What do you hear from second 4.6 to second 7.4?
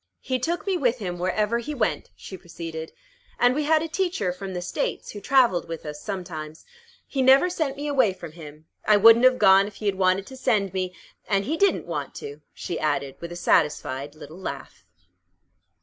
States, who travelled with us sometimes. He